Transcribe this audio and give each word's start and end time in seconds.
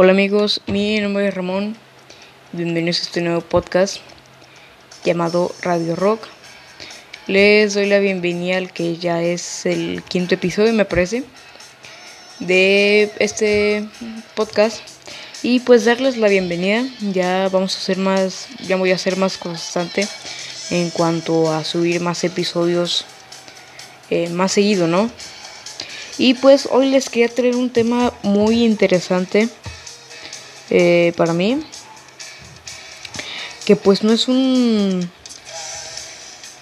Hola 0.00 0.12
amigos, 0.12 0.60
mi 0.68 1.00
nombre 1.00 1.26
es 1.26 1.34
Ramón. 1.34 1.76
Bienvenidos 2.52 3.00
a 3.00 3.02
este 3.02 3.20
nuevo 3.20 3.40
podcast 3.40 3.96
llamado 5.02 5.52
Radio 5.60 5.96
Rock. 5.96 6.28
Les 7.26 7.74
doy 7.74 7.86
la 7.86 7.98
bienvenida 7.98 8.58
al 8.58 8.72
que 8.72 8.96
ya 8.96 9.20
es 9.24 9.66
el 9.66 10.04
quinto 10.04 10.36
episodio, 10.36 10.72
me 10.72 10.84
parece, 10.84 11.24
de 12.38 13.10
este 13.18 13.88
podcast. 14.36 14.82
Y 15.42 15.58
pues 15.58 15.84
darles 15.84 16.16
la 16.16 16.28
bienvenida. 16.28 16.84
Ya 17.00 17.48
vamos 17.48 17.76
a 17.76 17.80
ser 17.80 17.98
más, 17.98 18.46
ya 18.68 18.76
voy 18.76 18.92
a 18.92 18.98
ser 18.98 19.16
más 19.16 19.36
constante 19.36 20.06
en 20.70 20.90
cuanto 20.90 21.52
a 21.52 21.64
subir 21.64 22.00
más 22.00 22.22
episodios 22.22 23.04
eh, 24.10 24.28
más 24.28 24.52
seguido, 24.52 24.86
¿no? 24.86 25.10
Y 26.18 26.34
pues 26.34 26.68
hoy 26.70 26.88
les 26.88 27.10
quería 27.10 27.34
traer 27.34 27.56
un 27.56 27.70
tema 27.70 28.12
muy 28.22 28.64
interesante 28.64 29.48
eh, 30.70 31.12
para 31.16 31.32
mí. 31.32 31.62
Que 33.64 33.76
pues 33.76 34.02
no 34.02 34.12
es 34.12 34.28
un. 34.28 35.10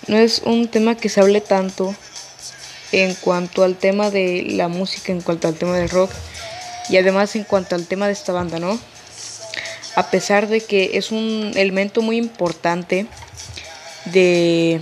No 0.07 0.17
es 0.17 0.43
un 0.45 0.69
tema 0.69 0.97
que 0.97 1.09
se 1.09 1.21
hable 1.21 1.41
tanto 1.41 1.95
en 2.93 3.15
cuanto 3.15 3.65
al 3.65 3.77
tema 3.77 4.11
de 4.11 4.45
la 4.51 4.69
música, 4.69 5.13
en 5.13 5.21
cuanto 5.21 5.49
al 5.49 5.55
tema 5.55 5.77
del 5.77 5.89
rock. 5.89 6.11
Y 6.89 6.97
además 6.97 7.35
en 7.35 7.45
cuanto 7.45 7.75
al 7.75 7.87
tema 7.87 8.07
de 8.07 8.13
esta 8.13 8.33
banda, 8.33 8.61
¿no? 8.61 8.79
A 9.97 10.11
pesar 10.11 10.47
de 10.47 10.61
que 10.61 10.91
es 10.95 11.11
un 11.11 11.53
elemento 11.57 12.03
muy 12.03 12.17
importante 12.17 13.07
de, 14.05 14.81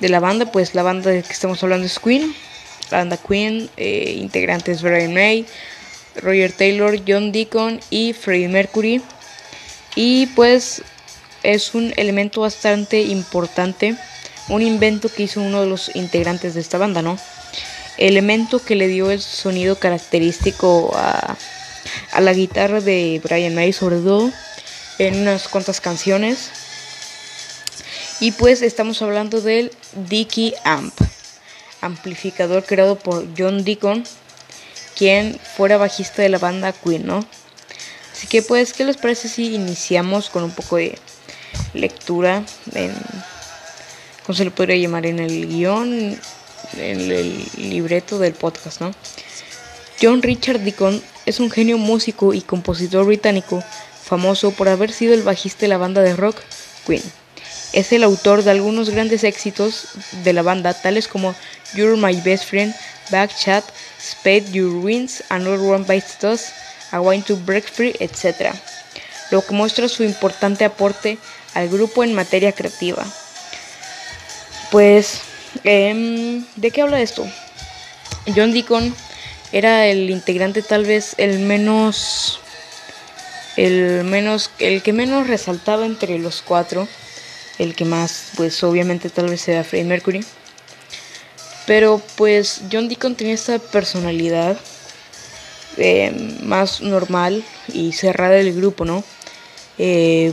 de 0.00 0.08
la 0.08 0.20
banda, 0.20 0.50
pues 0.52 0.74
la 0.74 0.82
banda 0.82 1.10
de 1.10 1.22
que 1.22 1.32
estamos 1.32 1.62
hablando 1.62 1.86
es 1.86 1.98
Queen. 1.98 2.34
La 2.90 2.98
banda 2.98 3.16
Queen, 3.16 3.68
eh, 3.76 4.14
integrantes 4.18 4.80
Brian 4.80 5.12
May, 5.12 5.44
Roger 6.22 6.52
Taylor, 6.52 7.00
John 7.06 7.32
Deacon 7.32 7.80
y 7.90 8.12
Freddie 8.12 8.48
Mercury. 8.48 9.02
Y 9.94 10.26
pues 10.28 10.82
es 11.42 11.74
un 11.74 11.92
elemento 11.96 12.40
bastante 12.40 13.02
importante, 13.02 13.96
un 14.48 14.62
invento 14.62 15.08
que 15.08 15.24
hizo 15.24 15.40
uno 15.40 15.62
de 15.62 15.68
los 15.68 15.94
integrantes 15.94 16.54
de 16.54 16.60
esta 16.60 16.78
banda, 16.78 17.02
¿no? 17.02 17.18
Elemento 17.98 18.62
que 18.62 18.74
le 18.74 18.88
dio 18.88 19.10
el 19.10 19.22
sonido 19.22 19.76
característico 19.78 20.92
a, 20.94 21.36
la 22.20 22.32
guitarra 22.32 22.80
de 22.80 23.20
Brian 23.22 23.54
May, 23.54 23.72
sobre 23.72 23.96
todo 23.96 24.30
en 24.98 25.22
unas 25.22 25.48
cuantas 25.48 25.80
canciones. 25.80 26.50
Y 28.20 28.32
pues 28.32 28.62
estamos 28.62 29.00
hablando 29.02 29.40
del 29.40 29.70
Dickey 30.08 30.54
Amp, 30.64 30.94
amplificador 31.80 32.64
creado 32.64 32.98
por 32.98 33.26
John 33.36 33.64
Deacon 33.64 34.04
quien 34.96 35.38
fuera 35.56 35.76
bajista 35.76 36.22
de 36.22 36.28
la 36.28 36.38
banda 36.38 36.72
Queen, 36.72 37.06
¿no? 37.06 37.24
Así 38.12 38.26
que 38.26 38.42
pues, 38.42 38.72
¿qué 38.72 38.84
les 38.84 38.96
parece 38.96 39.28
si 39.28 39.54
iniciamos 39.54 40.30
con 40.30 40.42
un 40.42 40.50
poco 40.50 40.76
de 40.76 40.98
lectura 41.74 42.42
en, 42.74 42.92
¿cómo 44.24 44.36
se 44.36 44.44
le 44.44 44.50
podría 44.50 44.76
llamar? 44.76 45.06
En 45.06 45.18
el 45.18 45.46
guion, 45.46 46.18
en 46.78 47.00
el 47.00 47.44
libreto 47.56 48.18
del 48.18 48.32
podcast, 48.32 48.80
¿no? 48.80 48.92
John 50.00 50.22
Richard 50.22 50.60
Deacon 50.60 51.02
es 51.26 51.40
un 51.40 51.50
genio 51.50 51.78
músico 51.78 52.34
y 52.34 52.40
compositor 52.40 53.04
británico 53.06 53.62
famoso 54.02 54.50
por 54.50 54.68
haber 54.68 54.92
sido 54.92 55.14
el 55.14 55.22
bajista 55.22 55.60
de 55.62 55.68
la 55.68 55.78
banda 55.78 56.02
de 56.02 56.16
rock 56.16 56.36
Queen. 56.86 57.02
Es 57.72 57.92
el 57.92 58.04
autor 58.04 58.44
de 58.44 58.50
algunos 58.50 58.90
grandes 58.90 59.24
éxitos 59.24 59.88
de 60.24 60.32
la 60.32 60.42
banda, 60.42 60.72
tales 60.72 61.08
como 61.08 61.34
You're 61.74 61.96
My 61.96 62.18
Best 62.20 62.44
Friend, 62.44 62.74
Back 63.10 63.36
Chat, 63.36 63.64
Spade 64.06 64.52
Your 64.52 64.84
Wins, 64.84 65.24
Another 65.30 65.60
One 65.60 65.84
Bites 65.84 66.22
Us, 66.22 66.52
I 66.92 66.98
Want 66.98 67.26
to 67.26 67.36
Break 67.36 67.64
Free, 67.64 67.94
etc. 67.98 68.54
Lo 69.30 69.44
que 69.44 69.54
muestra 69.54 69.88
su 69.88 70.04
importante 70.04 70.64
aporte 70.64 71.18
al 71.54 71.68
grupo 71.68 72.04
en 72.04 72.14
materia 72.14 72.52
creativa. 72.52 73.04
Pues, 74.70 75.22
eh, 75.64 76.42
¿de 76.54 76.70
qué 76.70 76.82
habla 76.82 77.00
esto? 77.00 77.26
John 78.34 78.52
Deacon 78.52 78.94
era 79.52 79.86
el 79.86 80.10
integrante 80.10 80.62
tal 80.62 80.84
vez 80.84 81.14
el 81.18 81.38
menos 81.40 82.40
el 83.56 84.04
menos 84.04 84.50
el 84.58 84.82
que 84.82 84.92
menos 84.92 85.28
resaltaba 85.28 85.86
entre 85.86 86.18
los 86.18 86.42
cuatro 86.42 86.88
el 87.58 87.74
que 87.74 87.84
más 87.84 88.32
pues 88.36 88.62
obviamente 88.64 89.08
tal 89.08 89.28
vez 89.30 89.40
sea 89.40 89.64
Freddie 89.64 89.86
Mercury 89.86 90.24
pero 91.66 92.00
pues 92.16 92.62
John 92.70 92.88
Deacon 92.88 93.14
tenía 93.14 93.34
esta 93.34 93.58
personalidad 93.58 94.58
eh, 95.76 96.38
más 96.42 96.80
normal 96.80 97.44
y 97.72 97.92
cerrada 97.92 98.34
del 98.34 98.54
grupo, 98.54 98.84
¿no? 98.84 99.04
Eh, 99.78 100.32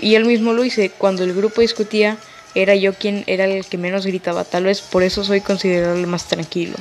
y 0.00 0.14
él 0.14 0.24
mismo 0.24 0.52
lo 0.52 0.64
hice, 0.64 0.90
cuando 0.90 1.24
el 1.24 1.34
grupo 1.34 1.60
discutía, 1.60 2.18
era 2.54 2.74
yo 2.74 2.94
quien 2.94 3.24
era 3.26 3.44
el 3.44 3.64
que 3.64 3.78
menos 3.78 4.06
gritaba, 4.06 4.44
tal 4.44 4.64
vez 4.64 4.80
por 4.80 5.02
eso 5.02 5.24
soy 5.24 5.40
considerado 5.40 5.94
el 5.96 6.06
más 6.06 6.26
tranquilo. 6.26 6.74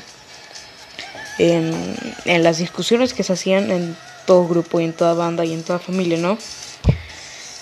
En, 1.38 1.96
en, 2.26 2.44
las 2.44 2.58
discusiones 2.58 3.14
que 3.14 3.24
se 3.24 3.32
hacían 3.32 3.72
en 3.72 3.96
todo 4.26 4.46
grupo 4.48 4.82
y 4.82 4.84
en 4.84 4.94
toda 4.94 5.14
banda 5.14 5.46
y 5.46 5.54
en 5.54 5.64
toda 5.64 5.80
familia, 5.80 6.18
¿no? 6.18 6.38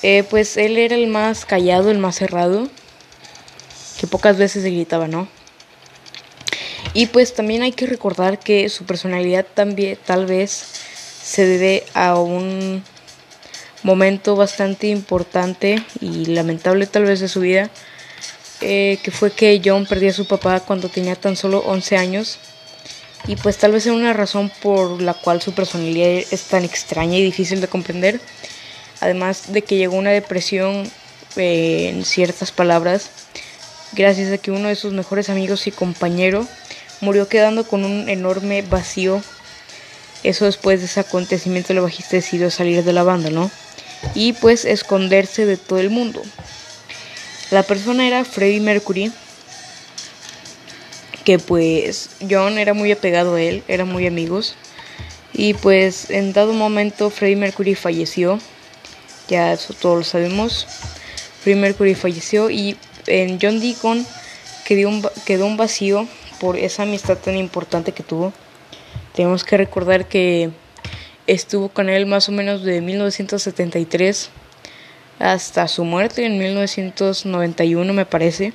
Eh, 0.02 0.24
pues 0.30 0.58
él 0.58 0.78
era 0.78 0.96
el 0.96 1.08
más 1.08 1.46
callado, 1.46 1.92
el 1.92 1.98
más 1.98 2.16
cerrado, 2.16 2.70
que 4.00 4.08
pocas 4.08 4.38
veces 4.38 4.64
gritaba, 4.64 5.08
¿no? 5.08 5.28
Y 6.94 7.08
pues 7.08 7.34
también 7.34 7.62
hay 7.62 7.72
que 7.72 7.86
recordar 7.86 8.40
que 8.40 8.70
su 8.70 8.86
personalidad 8.86 9.46
también 9.46 9.98
tal 10.06 10.26
vez 10.26 10.66
se 11.24 11.46
debe 11.46 11.84
a 11.94 12.16
un 12.18 12.84
momento 13.84 14.36
bastante 14.36 14.88
importante 14.88 15.84
y 16.02 16.26
lamentable 16.26 16.88
tal 16.88 17.04
vez 17.04 17.20
de 17.20 17.28
su 17.28 17.42
vida, 17.42 17.70
eh, 18.62 18.98
que 19.04 19.12
fue 19.12 19.32
que 19.32 19.62
John 19.64 19.86
perdió 19.86 20.10
a 20.10 20.14
su 20.14 20.28
papá 20.28 20.60
cuando 20.62 20.90
tenía 20.90 21.16
tan 21.16 21.36
solo 21.36 21.60
11 21.60 21.98
años. 21.98 22.40
Y 23.28 23.36
pues 23.36 23.58
tal 23.58 23.74
vez 23.74 23.86
es 23.86 23.92
una 23.92 24.14
razón 24.14 24.52
por 24.62 25.02
la 25.02 25.14
cual 25.14 25.42
su 25.42 25.54
personalidad 25.54 26.24
es 26.32 26.44
tan 26.44 26.64
extraña 26.64 27.18
y 27.18 27.24
difícil 27.24 27.60
de 27.62 27.68
comprender. 27.68 28.22
Además 29.02 29.52
de 29.52 29.62
que 29.62 29.76
llegó 29.76 29.98
una 29.98 30.12
depresión 30.12 30.90
eh, 31.36 31.90
en 31.90 32.06
ciertas 32.06 32.52
palabras, 32.52 33.10
gracias 33.94 34.32
a 34.32 34.38
que 34.38 34.52
uno 34.52 34.70
de 34.70 34.76
sus 34.76 34.94
mejores 34.94 35.30
amigos 35.30 35.68
y 35.68 35.72
compañero 35.72 36.48
murió 37.02 37.28
quedando 37.28 37.66
con 37.66 37.84
un 37.84 38.10
enorme 38.10 38.62
vacío. 38.62 39.22
Eso 40.24 40.46
después 40.46 40.80
de 40.80 40.86
ese 40.86 41.00
acontecimiento 41.00 41.74
el 41.74 41.82
bajista 41.82 42.18
decidió 42.18 42.50
salir 42.50 42.84
de 42.84 42.94
la 42.94 43.04
banda, 43.04 43.30
¿no? 43.30 43.52
Y 44.16 44.34
pues 44.34 44.66
esconderse 44.66 45.46
de 45.46 45.58
todo 45.58 45.80
el 45.80 45.90
mundo. 45.90 46.22
La 47.50 47.64
persona 47.64 48.06
era 48.08 48.26
Freddie 48.26 48.60
Mercury, 48.60 49.12
que 51.24 51.40
pues 51.40 52.10
John 52.30 52.58
era 52.58 52.74
muy 52.74 52.92
apegado 52.92 53.36
a 53.36 53.42
él, 53.42 53.64
eran 53.68 53.88
muy 53.88 54.08
amigos. 54.08 54.56
Y 55.34 55.54
pues 55.54 56.10
en 56.10 56.34
dado 56.34 56.54
momento 56.54 57.10
Freddie 57.10 57.36
Mercury 57.36 57.76
falleció, 57.76 58.40
ya 59.28 59.54
eso 59.54 59.74
todos 59.74 59.98
lo 59.98 60.04
sabemos. 60.04 60.68
Freddie 61.42 61.62
Mercury 61.62 61.96
falleció 61.96 62.50
y 62.50 62.78
en 63.06 63.40
John 63.42 63.60
Deacon 63.60 64.06
quedó 64.66 64.90
un, 64.90 65.08
quedó 65.26 65.46
un 65.46 65.58
vacío 65.58 66.08
por 66.40 66.58
esa 66.58 66.84
amistad 66.84 67.18
tan 67.18 67.36
importante 67.36 67.92
que 67.92 68.04
tuvo. 68.04 68.34
Tenemos 69.14 69.44
que 69.44 69.58
recordar 69.58 70.08
que 70.08 70.52
estuvo 71.26 71.70
con 71.70 71.90
él 71.90 72.06
más 72.06 72.30
o 72.30 72.32
menos 72.32 72.64
de 72.64 72.82
1973 72.82 74.30
hasta 75.20 75.68
su 75.68 75.84
muerte 75.84 76.26
en 76.26 76.38
1991 76.38 77.94
me 77.94 78.06
parece. 78.06 78.54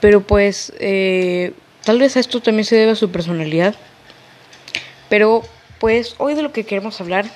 Pero 0.00 0.20
pues 0.20 0.72
eh, 0.78 1.52
tal 1.84 1.98
vez 1.98 2.16
esto 2.16 2.40
también 2.40 2.64
se 2.64 2.76
debe 2.76 2.92
a 2.92 2.96
su 2.96 3.10
personalidad. 3.10 3.74
Pero 5.08 5.42
pues 5.78 6.14
hoy 6.18 6.34
de 6.34 6.42
lo 6.42 6.52
que 6.52 6.64
queremos 6.64 7.00
hablar 7.00 7.26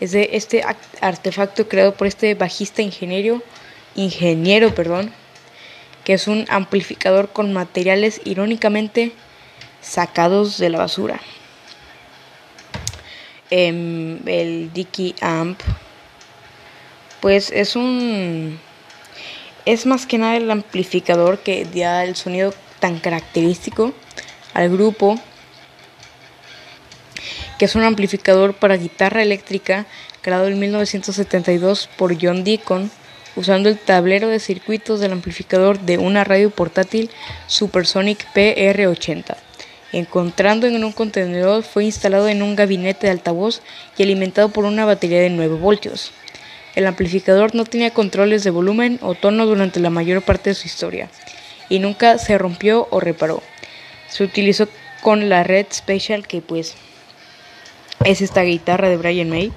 es 0.00 0.12
de 0.12 0.30
este 0.32 0.64
artefacto 1.00 1.68
creado 1.68 1.94
por 1.94 2.06
este 2.06 2.34
bajista 2.34 2.82
ingeniero, 2.82 3.42
ingeniero, 3.94 4.74
perdón, 4.74 5.12
que 6.04 6.14
es 6.14 6.26
un 6.28 6.46
amplificador 6.48 7.30
con 7.30 7.52
materiales 7.52 8.20
irónicamente 8.24 9.12
sacados 9.80 10.58
de 10.58 10.70
la 10.70 10.78
basura. 10.78 11.20
Eh, 13.50 14.18
el 14.26 14.72
Dicky 14.72 15.14
Amp, 15.20 15.60
pues 17.20 17.50
es 17.50 17.76
un. 17.76 18.58
Es 19.66 19.86
más 19.86 20.06
que 20.06 20.18
nada 20.18 20.36
el 20.36 20.50
amplificador 20.50 21.40
que 21.40 21.64
da 21.64 22.04
el 22.04 22.16
sonido 22.16 22.54
tan 22.78 22.98
característico 22.98 23.92
al 24.54 24.70
grupo, 24.70 25.20
que 27.58 27.66
es 27.66 27.74
un 27.74 27.82
amplificador 27.82 28.54
para 28.54 28.76
guitarra 28.76 29.22
eléctrica 29.22 29.86
creado 30.22 30.48
en 30.48 30.58
1972 30.58 31.88
por 31.96 32.16
John 32.20 32.44
Deacon 32.44 32.90
usando 33.36 33.68
el 33.68 33.78
tablero 33.78 34.28
de 34.28 34.40
circuitos 34.40 35.00
del 35.00 35.12
amplificador 35.12 35.80
de 35.80 35.98
una 35.98 36.24
radio 36.24 36.50
portátil 36.50 37.10
Supersonic 37.46 38.26
PR80. 38.34 39.36
Encontrando 39.92 40.66
en 40.66 40.84
un 40.84 40.92
contenedor, 40.92 41.62
fue 41.62 41.84
instalado 41.84 42.28
en 42.28 42.42
un 42.42 42.54
gabinete 42.54 43.06
de 43.06 43.12
altavoz 43.12 43.60
y 43.96 44.02
alimentado 44.02 44.50
por 44.50 44.64
una 44.64 44.84
batería 44.84 45.20
de 45.20 45.30
9 45.30 45.56
voltios. 45.56 46.12
El 46.76 46.86
amplificador 46.86 47.54
no 47.54 47.64
tenía 47.64 47.90
controles 47.90 48.44
de 48.44 48.50
volumen 48.50 48.98
o 49.02 49.14
tono 49.14 49.46
durante 49.46 49.80
la 49.80 49.90
mayor 49.90 50.22
parte 50.22 50.50
de 50.50 50.54
su 50.54 50.68
historia 50.68 51.08
y 51.68 51.80
nunca 51.80 52.18
se 52.18 52.38
rompió 52.38 52.86
o 52.90 53.00
reparó. 53.00 53.42
Se 54.08 54.22
utilizó 54.22 54.68
con 55.02 55.28
la 55.28 55.42
Red 55.42 55.66
Special 55.72 56.26
que 56.26 56.40
pues 56.40 56.74
es 58.04 58.20
esta 58.20 58.42
guitarra 58.42 58.88
de 58.88 58.96
Brian 58.96 59.30
May 59.30 59.52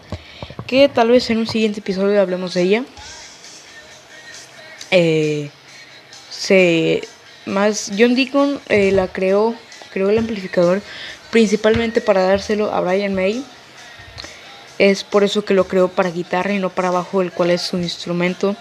que 0.65 0.89
tal 0.89 1.09
vez 1.09 1.29
en 1.29 1.37
un 1.37 1.47
siguiente 1.47 1.81
episodio 1.81 2.21
hablemos 2.21 2.53
de 2.53 2.61
ella. 2.61 2.83
Eh, 4.95 5.49
se 6.29 7.01
más 7.47 7.91
John 7.97 8.13
Deacon 8.13 8.61
eh, 8.69 8.91
la 8.91 9.07
creó 9.07 9.55
creó 9.91 10.11
el 10.11 10.19
amplificador 10.19 10.83
principalmente 11.31 11.99
para 11.99 12.21
dárselo 12.21 12.71
a 12.71 12.79
Brian 12.79 13.15
May. 13.15 13.43
Es 14.77 15.03
por 15.03 15.23
eso 15.23 15.45
que 15.45 15.55
lo 15.55 15.67
creó 15.67 15.87
para 15.87 16.11
guitarra 16.11 16.53
y 16.53 16.59
no 16.59 16.69
para 16.69 16.91
bajo 16.91 17.23
el 17.23 17.31
cual 17.31 17.49
es 17.49 17.63
su 17.63 17.77
instrumento 17.79 18.55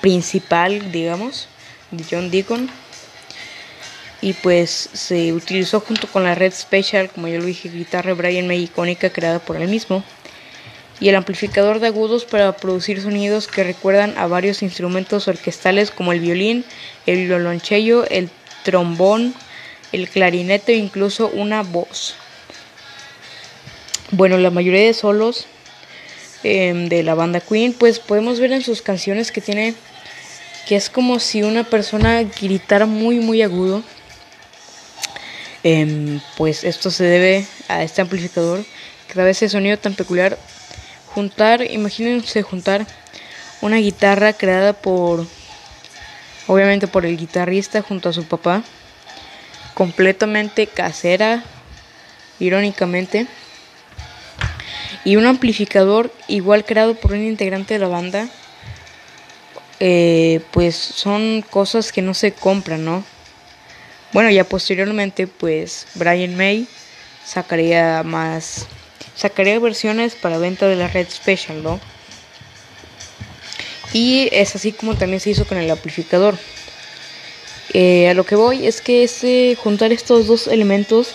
principal 0.00 0.90
digamos 0.90 1.46
de 1.90 2.04
John 2.10 2.30
Deacon. 2.30 2.70
Y 4.22 4.32
pues 4.32 4.88
se 4.94 5.34
utilizó 5.34 5.80
junto 5.80 6.06
con 6.06 6.24
la 6.24 6.34
Red 6.34 6.54
Special 6.54 7.10
como 7.10 7.28
yo 7.28 7.38
lo 7.38 7.44
dije 7.44 7.68
guitarra 7.68 8.14
Brian 8.14 8.46
May 8.46 8.62
icónica 8.62 9.10
creada 9.10 9.40
por 9.40 9.56
él 9.56 9.68
mismo 9.68 10.02
y 11.00 11.08
el 11.08 11.16
amplificador 11.16 11.80
de 11.80 11.88
agudos 11.88 12.24
para 12.24 12.56
producir 12.56 13.00
sonidos 13.00 13.48
que 13.48 13.64
recuerdan 13.64 14.16
a 14.16 14.26
varios 14.26 14.62
instrumentos 14.62 15.28
orquestales 15.28 15.90
como 15.90 16.12
el 16.12 16.20
violín, 16.20 16.64
el 17.06 17.26
violoncello, 17.26 18.04
el 18.08 18.30
trombón, 18.62 19.34
el 19.92 20.08
clarinete 20.08 20.72
e 20.72 20.76
incluso 20.76 21.28
una 21.28 21.62
voz. 21.62 22.14
Bueno, 24.10 24.38
la 24.38 24.50
mayoría 24.50 24.86
de 24.86 24.94
solos 24.94 25.46
em, 26.44 26.88
de 26.88 27.02
la 27.02 27.14
banda 27.14 27.40
Queen, 27.40 27.72
pues 27.72 27.98
podemos 27.98 28.38
ver 28.38 28.52
en 28.52 28.62
sus 28.62 28.82
canciones 28.82 29.32
que 29.32 29.40
tiene 29.40 29.74
que 30.66 30.76
es 30.76 30.88
como 30.88 31.20
si 31.20 31.42
una 31.42 31.64
persona 31.64 32.22
gritara 32.22 32.86
muy 32.86 33.16
muy 33.16 33.42
agudo. 33.42 33.82
Em, 35.62 36.20
pues 36.36 36.62
esto 36.62 36.90
se 36.90 37.04
debe 37.04 37.46
a 37.68 37.82
este 37.82 38.02
amplificador 38.02 38.64
que 39.08 39.14
da 39.14 39.28
ese 39.28 39.48
sonido 39.48 39.78
tan 39.78 39.94
peculiar 39.94 40.38
juntar, 41.14 41.62
imagínense 41.70 42.42
juntar 42.42 42.86
una 43.62 43.76
guitarra 43.76 44.32
creada 44.32 44.72
por, 44.72 45.26
obviamente 46.48 46.88
por 46.88 47.06
el 47.06 47.16
guitarrista 47.16 47.82
junto 47.82 48.08
a 48.08 48.12
su 48.12 48.24
papá, 48.24 48.62
completamente 49.74 50.66
casera, 50.66 51.44
irónicamente, 52.40 53.28
y 55.04 55.16
un 55.16 55.26
amplificador 55.26 56.12
igual 56.26 56.64
creado 56.64 56.94
por 56.94 57.12
un 57.12 57.22
integrante 57.22 57.74
de 57.74 57.80
la 57.80 57.88
banda, 57.88 58.28
eh, 59.80 60.40
pues 60.50 60.74
son 60.74 61.44
cosas 61.48 61.92
que 61.92 62.02
no 62.02 62.14
se 62.14 62.32
compran, 62.32 62.84
¿no? 62.84 63.04
Bueno, 64.12 64.30
ya 64.30 64.44
posteriormente, 64.44 65.26
pues 65.26 65.86
Brian 65.94 66.36
May 66.36 66.66
sacaría 67.24 68.02
más 68.04 68.66
sacaría 69.14 69.58
versiones 69.58 70.14
para 70.14 70.38
venta 70.38 70.68
de 70.68 70.76
la 70.76 70.88
red 70.88 71.08
special, 71.10 71.62
¿no? 71.62 71.80
Y 73.92 74.28
es 74.32 74.56
así 74.56 74.72
como 74.72 74.96
también 74.96 75.20
se 75.20 75.30
hizo 75.30 75.46
con 75.46 75.58
el 75.58 75.70
amplificador. 75.70 76.36
Eh, 77.72 78.08
a 78.08 78.14
lo 78.14 78.24
que 78.24 78.34
voy 78.34 78.66
es 78.66 78.80
que 78.80 79.04
este, 79.04 79.56
juntar 79.56 79.92
estos 79.92 80.26
dos 80.26 80.48
elementos 80.48 81.14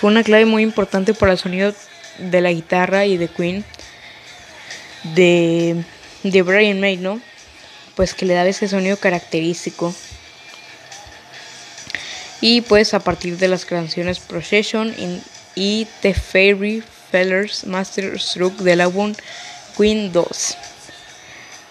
fue 0.00 0.10
una 0.10 0.22
clave 0.22 0.46
muy 0.46 0.62
importante 0.62 1.14
para 1.14 1.32
el 1.32 1.38
sonido 1.38 1.74
de 2.18 2.40
la 2.40 2.52
guitarra 2.52 3.06
y 3.06 3.16
de 3.16 3.28
Queen 3.28 3.64
de, 5.14 5.84
de 6.22 6.42
Brian 6.42 6.80
May, 6.80 6.96
¿no? 6.96 7.20
Pues 7.94 8.14
que 8.14 8.26
le 8.26 8.34
daba 8.34 8.48
ese 8.48 8.68
sonido 8.68 8.96
característico. 8.96 9.94
Y 12.40 12.62
pues 12.62 12.94
a 12.94 13.00
partir 13.00 13.38
de 13.38 13.48
las 13.48 13.64
canciones 13.64 14.18
Procession 14.18 14.94
y 15.54 15.86
The 16.02 16.14
Fairy 16.14 16.82
Fellers 17.14 17.64
Masterstroke 17.64 18.64
del 18.64 18.80
álbum 18.80 19.14
Queen 19.78 20.10
2. 20.10 20.56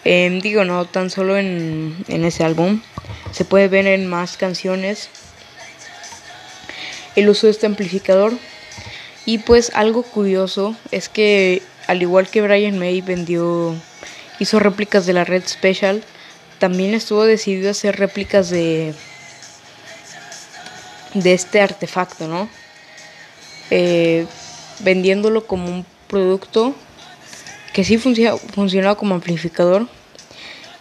Em, 0.05 0.39
digo, 0.39 0.63
no 0.63 0.85
tan 0.85 1.09
solo 1.09 1.37
en, 1.37 1.97
en 2.07 2.23
ese 2.23 2.45
álbum, 2.45 2.81
se 3.33 3.43
puede 3.43 3.67
ver 3.67 3.85
en 3.87 4.07
más 4.07 4.37
canciones 4.37 5.09
el 7.17 7.27
uso 7.27 7.47
de 7.47 7.51
este 7.51 7.65
amplificador. 7.65 8.31
Y 9.25 9.39
pues 9.39 9.71
algo 9.75 10.03
curioso 10.03 10.77
es 10.91 11.09
que 11.09 11.61
al 11.87 12.01
igual 12.01 12.29
que 12.29 12.41
Brian 12.41 12.79
May 12.79 13.01
vendió, 13.01 13.75
hizo 14.39 14.59
réplicas 14.59 15.05
de 15.05 15.11
la 15.11 15.25
Red 15.25 15.43
Special, 15.45 16.05
también 16.57 16.93
estuvo 16.93 17.25
decidido 17.25 17.67
a 17.67 17.71
hacer 17.71 17.97
réplicas 17.99 18.49
de, 18.49 18.93
de 21.13 21.33
este 21.33 21.59
artefacto, 21.59 22.29
¿no? 22.29 22.47
Eh, 23.71 24.25
vendiéndolo 24.83 25.47
como 25.47 25.69
un 25.69 25.85
producto 26.07 26.75
que 27.73 27.83
sí 27.83 27.97
funciona, 27.97 28.37
funcionaba 28.37 28.95
como 28.95 29.15
amplificador. 29.15 29.87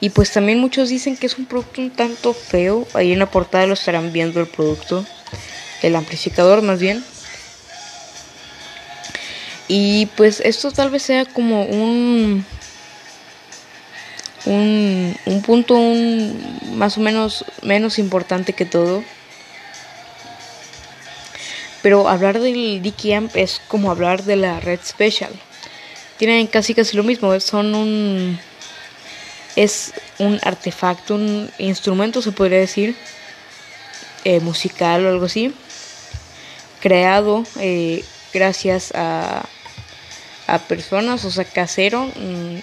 Y 0.01 0.11
pues 0.11 0.33
también 0.33 0.59
muchos 0.59 0.89
dicen 0.89 1.17
que 1.17 1.27
es 1.27 1.39
un 1.39 1.47
producto 1.47 1.81
un 1.81 1.91
tanto 1.91 2.35
feo. 2.35 2.87
Ahí 2.93 3.13
en 3.13 3.19
la 3.19 3.31
portada 3.31 3.67
lo 3.67 3.75
estarán 3.75 4.13
viendo 4.13 4.41
el 4.41 4.47
producto. 4.47 5.07
El 5.81 5.97
amplificador 5.97 6.63
más 6.63 6.81
bien. 6.81 7.05
Y 9.69 10.07
pues 10.17 10.41
esto 10.41 10.71
tal 10.71 10.91
vez 10.91 11.03
sea 11.03 11.25
como 11.25 11.65
un... 11.65 12.45
Un, 14.45 15.17
un 15.25 15.43
punto 15.43 15.75
un, 15.75 16.59
más 16.75 16.99
o 16.99 17.01
menos 17.01 17.45
menos 17.63 18.01
importante 18.01 18.55
que 18.55 18.65
todo 18.65 19.05
pero 21.83 22.09
hablar 22.09 22.39
del 22.39 22.81
Dicky 22.81 23.13
Amp 23.13 23.37
es 23.37 23.61
como 23.69 23.91
hablar 23.91 24.23
de 24.23 24.37
la 24.37 24.61
Red 24.61 24.81
Special. 24.85 25.33
Tienen 26.17 26.47
casi 26.47 26.75
casi 26.75 26.97
lo 26.97 27.03
mismo, 27.03 27.39
son 27.41 27.75
un 27.75 28.39
es 29.57 29.93
un 30.19 30.39
artefacto, 30.43 31.17
un 31.17 31.51
instrumento 31.59 32.23
se 32.23 32.33
podría 32.33 32.59
decir 32.59 32.97
eh, 34.25 34.41
musical 34.41 35.05
o 35.05 35.09
algo 35.11 35.27
así, 35.27 35.53
creado 36.81 37.45
eh, 37.61 38.05
gracias 38.33 38.93
a, 38.95 39.45
a 40.47 40.59
personas, 40.61 41.25
o 41.25 41.31
sea, 41.31 41.45
casero, 41.45 42.07
mm, 42.07 42.59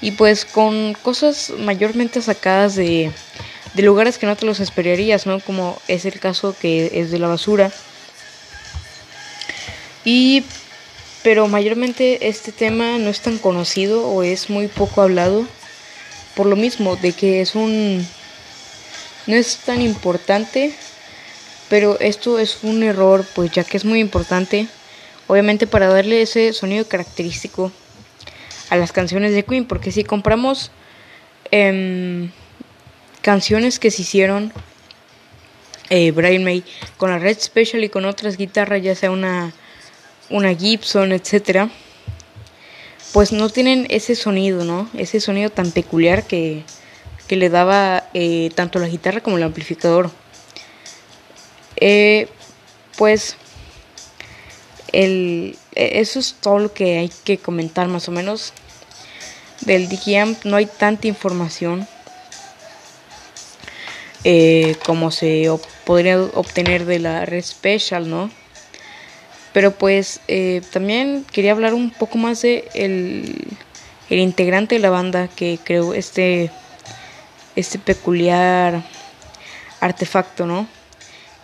y 0.00 0.12
pues 0.12 0.44
con 0.44 0.94
cosas 1.02 1.52
mayormente 1.58 2.22
sacadas 2.22 2.76
de, 2.76 3.12
de 3.74 3.82
lugares 3.82 4.16
que 4.16 4.26
no 4.26 4.36
te 4.36 4.46
los 4.46 4.60
esperarías, 4.60 5.26
¿no? 5.26 5.40
Como 5.40 5.78
es 5.88 6.06
el 6.06 6.18
caso 6.18 6.56
que 6.58 7.00
es 7.00 7.10
de 7.10 7.18
la 7.18 7.28
basura 7.28 7.72
y 10.04 10.44
pero 11.22 11.46
mayormente 11.46 12.28
este 12.28 12.50
tema 12.50 12.98
no 12.98 13.08
es 13.08 13.20
tan 13.20 13.38
conocido 13.38 14.08
o 14.08 14.22
es 14.22 14.50
muy 14.50 14.66
poco 14.66 15.02
hablado 15.02 15.46
por 16.34 16.46
lo 16.46 16.56
mismo 16.56 16.96
de 16.96 17.12
que 17.12 17.40
es 17.40 17.54
un 17.54 18.06
no 19.26 19.36
es 19.36 19.58
tan 19.58 19.80
importante 19.80 20.74
pero 21.68 21.98
esto 22.00 22.38
es 22.38 22.58
un 22.62 22.82
error 22.82 23.24
pues 23.34 23.50
ya 23.52 23.64
que 23.64 23.76
es 23.76 23.84
muy 23.84 24.00
importante 24.00 24.66
obviamente 25.28 25.66
para 25.66 25.88
darle 25.88 26.22
ese 26.22 26.52
sonido 26.52 26.88
característico 26.88 27.70
a 28.70 28.76
las 28.76 28.92
canciones 28.92 29.32
de 29.32 29.44
Queen 29.44 29.66
porque 29.66 29.92
si 29.92 30.02
compramos 30.02 30.70
em, 31.50 32.30
canciones 33.20 33.78
que 33.78 33.90
se 33.90 34.02
hicieron 34.02 34.52
eh, 35.90 36.10
Brian 36.10 36.42
May 36.42 36.64
con 36.96 37.10
la 37.10 37.18
Red 37.18 37.38
Special 37.38 37.84
y 37.84 37.90
con 37.90 38.06
otras 38.06 38.36
guitarras 38.36 38.82
ya 38.82 38.94
sea 38.94 39.10
una 39.10 39.52
una 40.32 40.54
Gibson, 40.54 41.12
etcétera, 41.12 41.70
pues 43.12 43.32
no 43.32 43.48
tienen 43.50 43.86
ese 43.90 44.16
sonido, 44.16 44.64
¿no? 44.64 44.88
Ese 44.96 45.20
sonido 45.20 45.50
tan 45.50 45.70
peculiar 45.70 46.24
que, 46.24 46.64
que 47.28 47.36
le 47.36 47.50
daba 47.50 48.04
eh, 48.14 48.50
tanto 48.54 48.78
la 48.78 48.88
guitarra 48.88 49.20
como 49.20 49.36
el 49.36 49.42
amplificador. 49.42 50.10
Eh, 51.76 52.28
pues 52.96 53.36
el, 54.92 55.58
e, 55.74 56.00
eso 56.00 56.18
es 56.18 56.34
todo 56.40 56.58
lo 56.58 56.72
que 56.72 56.98
hay 56.98 57.12
que 57.24 57.38
comentar 57.38 57.88
más 57.88 58.08
o 58.08 58.12
menos. 58.12 58.52
Del 59.60 59.88
Digiamp 59.88 60.44
no 60.44 60.56
hay 60.56 60.66
tanta 60.66 61.06
información 61.06 61.86
eh, 64.24 64.76
como 64.84 65.10
se 65.10 65.50
podría 65.84 66.20
obtener 66.20 66.84
de 66.84 66.98
la 66.98 67.24
Red 67.26 67.44
Special, 67.44 68.08
¿no? 68.08 68.30
Pero 69.52 69.72
pues 69.72 70.20
eh, 70.28 70.62
también 70.72 71.24
quería 71.30 71.52
hablar 71.52 71.74
un 71.74 71.90
poco 71.90 72.18
más 72.18 72.42
de 72.42 72.68
el, 72.74 73.48
el 74.08 74.18
integrante 74.18 74.76
de 74.76 74.80
la 74.80 74.90
banda 74.90 75.28
que 75.28 75.58
creó 75.62 75.94
este, 75.94 76.50
este 77.54 77.78
peculiar 77.78 78.82
artefacto, 79.80 80.46
¿no? 80.46 80.66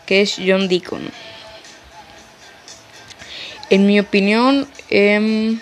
que 0.08 0.22
es 0.22 0.36
John 0.38 0.68
Deacon. 0.68 1.02
En 3.68 3.86
mi 3.86 4.00
opinión, 4.00 4.66
em, 4.88 5.60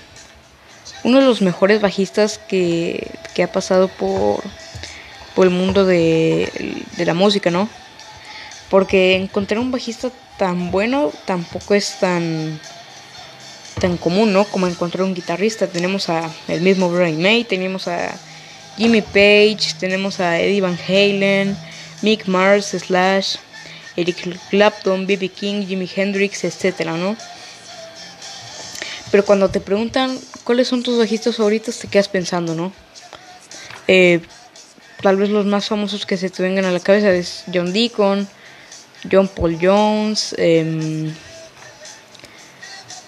uno 1.02 1.18
de 1.18 1.24
los 1.24 1.42
mejores 1.42 1.80
bajistas 1.80 2.38
que, 2.38 3.10
que 3.34 3.42
ha 3.42 3.50
pasado 3.50 3.88
por, 3.88 4.44
por 5.34 5.48
el 5.48 5.52
mundo 5.52 5.84
de, 5.84 6.84
de, 6.96 7.04
la 7.04 7.12
música, 7.14 7.50
¿no? 7.50 7.68
Porque 8.70 9.16
encontrar 9.16 9.58
un 9.58 9.72
bajista 9.72 10.12
tan 10.38 10.70
bueno 10.70 11.12
tampoco 11.24 11.74
es 11.74 11.98
tan 11.98 12.60
tan 13.80 13.96
común, 13.96 14.32
¿no? 14.32 14.44
Como 14.44 14.66
encontrar 14.66 15.04
un 15.04 15.14
guitarrista. 15.14 15.66
Tenemos 15.66 16.08
a 16.08 16.30
el 16.48 16.60
mismo 16.62 16.90
Brian 16.90 17.20
May, 17.20 17.44
tenemos 17.44 17.88
a 17.88 18.14
Jimmy 18.76 19.02
Page, 19.02 19.74
tenemos 19.78 20.20
a 20.20 20.40
Eddie 20.40 20.60
Van 20.60 20.78
Halen, 20.88 21.56
Mick 22.02 22.26
Mars, 22.26 22.68
Slash, 22.68 23.36
Eric 23.96 24.38
Clapton, 24.50 25.06
B.B. 25.06 25.28
King, 25.28 25.66
Jimi 25.66 25.88
Hendrix, 25.94 26.44
etcétera, 26.44 26.96
¿no? 26.96 27.16
Pero 29.10 29.24
cuando 29.24 29.48
te 29.50 29.60
preguntan 29.60 30.18
cuáles 30.44 30.68
son 30.68 30.82
tus 30.82 30.98
bajistas 30.98 31.36
favoritos, 31.36 31.78
te 31.78 31.88
quedas 31.88 32.08
pensando, 32.08 32.54
¿no? 32.54 32.72
Eh, 33.88 34.20
tal 35.02 35.16
vez 35.16 35.30
los 35.30 35.46
más 35.46 35.68
famosos 35.68 36.06
que 36.06 36.16
se 36.16 36.28
te 36.28 36.42
vengan 36.42 36.64
a 36.64 36.72
la 36.72 36.80
cabeza 36.80 37.12
es 37.12 37.44
John 37.52 37.72
Deacon, 37.72 38.28
John 39.10 39.28
Paul 39.28 39.58
Jones, 39.60 40.34
eh, 40.38 41.12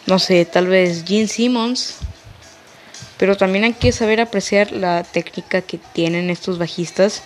no 0.06 0.18
sé, 0.18 0.44
tal 0.44 0.66
vez 0.66 1.04
Gene 1.06 1.28
Simmons. 1.28 1.96
Pero 3.18 3.36
también 3.36 3.64
hay 3.64 3.72
que 3.72 3.90
saber 3.92 4.20
apreciar 4.20 4.70
la 4.72 5.02
técnica 5.02 5.60
que 5.60 5.78
tienen 5.92 6.30
estos 6.30 6.56
bajistas. 6.56 7.22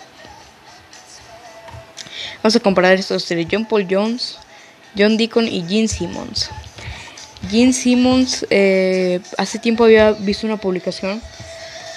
Vamos 2.41 2.55
a 2.55 2.59
comparar 2.59 2.95
estos 2.95 3.25
tres, 3.25 3.47
John 3.49 3.65
Paul 3.65 3.87
Jones, 3.89 4.37
John 4.97 5.17
Deacon 5.17 5.47
y 5.47 5.63
Gene 5.67 5.87
Simmons. 5.87 6.49
Gene 7.49 7.73
Simmons 7.73 8.45
eh, 8.49 9.19
hace 9.37 9.59
tiempo 9.59 9.83
había 9.83 10.11
visto 10.11 10.47
una 10.47 10.57
publicación 10.57 11.21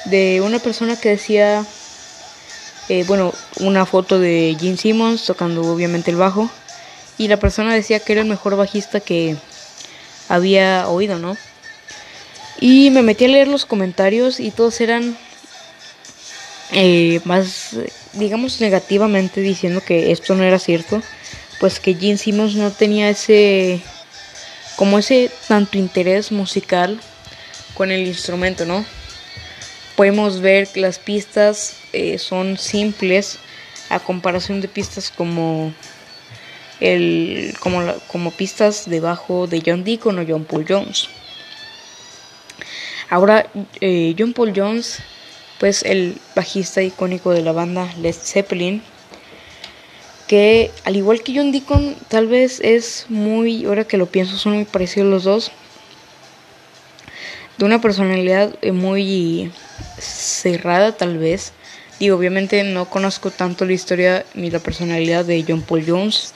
de 0.05 0.41
una 0.45 0.59
persona 0.59 0.97
que 0.97 1.11
decía, 1.11 1.65
eh, 2.89 3.05
bueno, 3.07 3.33
una 3.61 3.87
foto 3.87 4.19
de 4.19 4.57
Gene 4.61 4.77
Simmons 4.77 5.25
tocando 5.25 5.63
obviamente 5.63 6.11
el 6.11 6.17
bajo. 6.17 6.51
Y 7.19 7.29
la 7.29 7.39
persona 7.39 7.75
decía 7.75 8.01
que 8.01 8.13
era 8.13 8.23
el 8.23 8.29
mejor 8.29 8.57
bajista 8.57 9.01
que, 9.01 9.37
había 10.29 10.89
oído, 10.89 11.19
¿no? 11.19 11.37
Y 12.61 12.91
me 12.91 13.03
metí 13.03 13.27
a 13.27 13.29
leer 13.29 13.49
los 13.49 13.67
comentarios 13.67 14.41
y 14.41 14.51
todos 14.51 14.81
eran 14.81 15.17
eh, 16.73 17.21
más, 17.25 17.77
digamos, 18.15 18.61
negativamente 18.61 19.41
diciendo 19.41 19.83
que 19.85 20.11
esto 20.11 20.35
no 20.35 20.45
era 20.45 20.59
cierto. 20.59 21.03
Pues 21.61 21.81
que 21.81 21.95
Gene 21.95 22.19
Simmons 22.19 22.55
no 22.55 22.71
tenía 22.71 23.09
ese, 23.09 23.81
como 24.77 24.99
ese 24.99 25.31
tanto 25.49 25.79
interés 25.79 26.31
musical 26.33 27.01
con 27.75 27.91
el 27.91 28.07
instrumento, 28.07 28.67
¿no? 28.67 28.85
Podemos 29.97 30.41
ver 30.41 30.69
que 30.69 30.81
las 30.81 30.99
pistas 30.99 31.77
eh, 31.95 32.19
son 32.19 32.59
simples 32.59 33.39
a 33.89 34.01
comparación 34.01 34.61
de 34.61 34.69
pistas 34.69 35.11
como 35.11 35.73
el, 36.81 37.55
como, 37.61 37.83
como 38.07 38.31
pistas 38.31 38.89
debajo 38.89 39.47
de 39.47 39.63
John 39.65 39.85
Deacon 39.85 40.19
o 40.19 40.25
John 40.27 40.45
Paul 40.45 40.65
Jones. 40.69 41.09
Ahora, 43.09 43.47
eh, 43.81 44.15
John 44.19 44.33
Paul 44.33 44.53
Jones, 44.55 44.99
pues 45.59 45.83
el 45.85 46.19
bajista 46.35 46.83
icónico 46.83 47.31
de 47.31 47.43
la 47.43 47.53
banda 47.53 47.93
Led 48.01 48.15
Zeppelin, 48.15 48.83
que 50.27 50.73
al 50.85 50.97
igual 50.97 51.23
que 51.23 51.35
John 51.37 51.53
Deacon, 51.53 51.95
tal 52.09 52.27
vez 52.27 52.61
es 52.61 53.07
muy, 53.09 53.65
ahora 53.65 53.85
que 53.85 53.97
lo 53.97 54.07
pienso, 54.07 54.37
son 54.37 54.55
muy 54.55 54.65
parecidos 54.65 55.09
los 55.09 55.25
dos, 55.25 55.53
de 57.59 57.65
una 57.65 57.81
personalidad 57.81 58.55
eh, 58.61 58.73
muy 58.73 59.53
cerrada 59.99 60.97
tal 60.97 61.19
vez. 61.19 61.53
Digo, 61.99 62.17
obviamente 62.17 62.63
no 62.65 62.91
conozco 62.91 63.31
tanto 63.31 63.65
la 63.65 63.73
historia 63.73 64.27
ni 64.35 64.51
la 64.51 64.59
personalidad 64.59 65.25
de 65.25 65.45
John 65.47 65.63
Paul 65.63 65.85
Jones, 65.87 66.35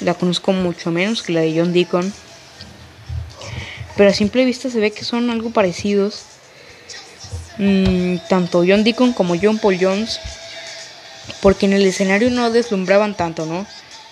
la 0.00 0.14
conozco 0.14 0.52
mucho 0.52 0.90
menos 0.90 1.22
que 1.22 1.32
la 1.32 1.40
de 1.40 1.54
John 1.58 1.72
Deacon. 1.72 2.12
Pero 3.96 4.10
a 4.10 4.12
simple 4.12 4.44
vista 4.44 4.70
se 4.70 4.80
ve 4.80 4.90
que 4.92 5.04
son 5.04 5.30
algo 5.30 5.50
parecidos. 5.50 6.22
Mm, 7.58 8.16
tanto 8.28 8.64
John 8.66 8.84
Deacon 8.84 9.12
como 9.12 9.34
John 9.40 9.58
Paul 9.58 9.78
Jones. 9.80 10.20
Porque 11.40 11.66
en 11.66 11.72
el 11.72 11.84
escenario 11.84 12.30
no 12.30 12.50
deslumbraban 12.50 13.16
tanto, 13.16 13.44
¿no? 13.44 13.66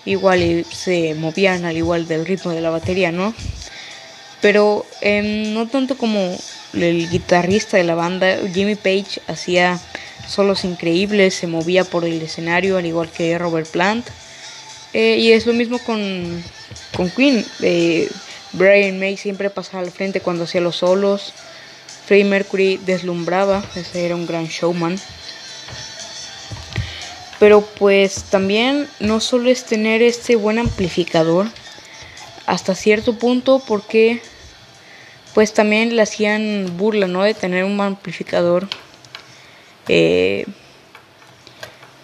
Igual 0.05 0.65
se 0.71 1.15
movían 1.15 1.65
al 1.65 1.77
igual 1.77 2.07
del 2.07 2.25
ritmo 2.25 2.51
de 2.51 2.61
la 2.61 2.69
batería, 2.69 3.11
¿no? 3.11 3.33
Pero 4.41 4.85
em, 5.01 5.53
no 5.53 5.67
tanto 5.67 5.97
como 5.97 6.37
el 6.73 7.09
guitarrista 7.09 7.77
de 7.77 7.83
la 7.83 7.95
banda, 7.95 8.37
Jimmy 8.53 8.75
Page 8.75 9.21
hacía 9.27 9.79
solos 10.27 10.63
increíbles, 10.63 11.33
se 11.33 11.47
movía 11.47 11.83
por 11.83 12.05
el 12.05 12.21
escenario 12.21 12.77
al 12.77 12.85
igual 12.85 13.09
que 13.09 13.37
Robert 13.37 13.69
Plant. 13.69 14.05
Eh, 14.93 15.17
y 15.19 15.31
es 15.31 15.45
lo 15.45 15.53
mismo 15.53 15.79
con, 15.79 16.43
con 16.95 17.09
Queen. 17.09 17.45
Eh, 17.61 18.09
Brian 18.53 18.99
May 18.99 19.17
siempre 19.17 19.49
pasaba 19.49 19.83
al 19.83 19.91
frente 19.91 20.21
cuando 20.21 20.45
hacía 20.45 20.61
los 20.61 20.77
solos. 20.77 21.33
Freddie 22.05 22.25
Mercury 22.25 22.77
deslumbraba, 22.77 23.63
ese 23.75 24.05
era 24.05 24.15
un 24.15 24.25
gran 24.25 24.45
showman. 24.45 24.97
Pero 27.39 27.61
pues 27.61 28.23
también 28.23 28.87
no 28.99 29.19
solo 29.19 29.49
es 29.49 29.65
tener 29.65 30.01
este 30.01 30.35
buen 30.35 30.57
amplificador, 30.57 31.47
hasta 32.45 32.73
cierto 32.73 33.19
punto 33.19 33.61
porque 33.67 34.21
pues 35.33 35.53
también 35.53 35.95
le 35.95 36.01
hacían 36.01 36.77
burla, 36.77 37.07
¿no? 37.07 37.23
De 37.23 37.35
tener 37.35 37.63
un 37.63 37.79
amplificador 37.79 38.67
eh, 39.87 40.45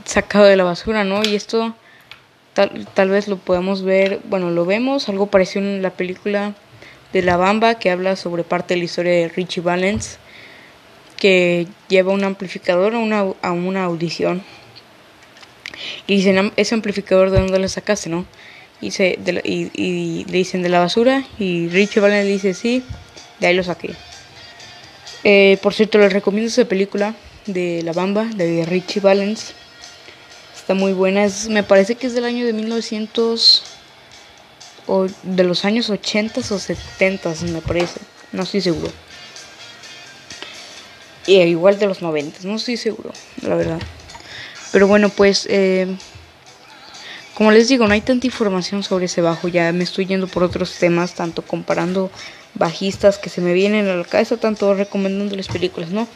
sacado 0.06 0.46
de 0.46 0.56
la 0.56 0.66
basura, 0.66 1.04
¿no? 1.04 1.24
Y 1.24 1.36
esto 1.36 1.74
Tal, 2.54 2.88
tal 2.94 3.10
vez 3.10 3.28
lo 3.28 3.38
podemos 3.38 3.84
ver, 3.84 4.20
bueno, 4.26 4.52
lo 4.52 4.66
vemos, 4.66 5.10
algo 5.10 5.28
parecido 5.28 5.66
en 5.66 5.82
la 5.82 5.90
película 5.90 6.54
de 7.12 7.22
La 7.22 7.38
Bamba 7.38 7.76
que 7.76 7.90
habla 7.90 8.16
sobre 8.16 8.44
parte 8.44 8.74
de 8.74 8.80
la 8.80 8.86
historia 8.86 9.12
de 9.12 9.30
Richie 9.30 9.62
Valens 9.62 10.20
que 11.18 11.68
lleva 11.88 12.12
un 12.12 12.24
amplificador 12.24 12.96
a 12.96 12.98
una, 12.98 13.26
a 13.42 13.52
una 13.54 13.86
audición. 13.86 14.44
Y 16.06 16.18
dicen 16.18 16.52
ese 16.58 16.76
amplificador 16.76 17.30
de 17.30 17.40
dónde 17.40 17.60
lo 17.60 17.68
sacaste 17.70 18.10
no 18.10 18.26
y, 18.82 18.92
se, 18.92 19.18
y, 19.44 19.72
y, 19.74 20.26
le 20.26 20.38
dicen 20.40 20.62
de 20.62 20.70
la 20.70 20.80
basura. 20.80 21.24
Y 21.40 21.70
Richie 21.70 22.02
Valens 22.02 22.28
dice 22.28 22.54
sí 22.54 22.84
de 23.40 23.48
ahí 23.48 23.56
lo 23.56 23.64
saqué. 23.64 23.92
Eh, 25.24 25.58
por 25.62 25.74
cierto 25.74 25.98
les 25.98 26.12
recomiendo 26.12 26.50
esa 26.50 26.66
película 26.66 27.16
de 27.46 27.82
La 27.84 27.94
Bamba 27.94 28.26
de 28.26 28.66
Richie 28.66 29.00
Valens 29.00 29.54
Está 30.64 30.76
muy 30.76 30.94
buena. 30.94 31.26
Es, 31.26 31.50
me 31.50 31.62
parece 31.62 31.96
que 31.96 32.08
es 32.08 32.14
del 32.14 32.24
año 32.24 32.46
de 32.46 32.54
1900 32.54 33.64
o 34.88 35.08
de 35.24 35.44
los 35.44 35.66
años 35.66 35.90
80 35.90 36.40
o 36.40 36.58
70 36.58 37.34
me 37.52 37.60
parece. 37.60 38.00
No 38.32 38.44
estoy 38.44 38.62
seguro. 38.62 38.90
Y 41.28 41.42
igual 41.42 41.78
de 41.80 41.88
los 41.88 42.02
90, 42.02 42.48
no 42.48 42.56
estoy 42.56 42.78
seguro, 42.78 43.12
la 43.42 43.56
verdad. 43.56 43.80
Pero 44.72 44.88
bueno, 44.88 45.10
pues 45.10 45.46
eh, 45.50 45.98
como 47.34 47.52
les 47.52 47.68
digo, 47.68 47.86
no 47.86 47.94
hay 47.94 48.00
tanta 48.00 48.26
información 48.26 48.84
sobre 48.84 49.08
ese 49.08 49.20
bajo. 49.20 49.50
Ya 49.50 49.70
me 49.74 49.84
estoy 49.84 50.06
yendo 50.06 50.28
por 50.28 50.44
otros 50.44 50.76
temas, 50.76 51.14
tanto 51.14 51.42
comparando 51.42 52.10
bajistas 52.54 53.18
que 53.18 53.30
se 53.30 53.42
me 53.42 53.52
vienen 53.52 53.90
a 53.90 53.98
la 53.98 54.06
cabeza, 54.06 54.38
tanto 54.38 54.74
recomendándoles 54.76 55.50
películas, 55.50 55.90
¿no? 55.90 56.08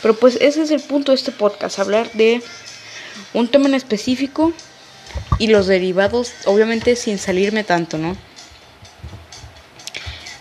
Pero 0.00 0.16
pues 0.16 0.38
ese 0.40 0.62
es 0.62 0.70
el 0.70 0.80
punto 0.80 1.12
de 1.12 1.16
este 1.16 1.32
podcast, 1.32 1.78
hablar 1.78 2.10
de 2.12 2.42
un 3.34 3.48
tema 3.48 3.68
en 3.68 3.74
específico 3.74 4.52
y 5.38 5.48
los 5.48 5.66
derivados, 5.66 6.32
obviamente 6.46 6.96
sin 6.96 7.18
salirme 7.18 7.64
tanto, 7.64 7.98
¿no? 7.98 8.16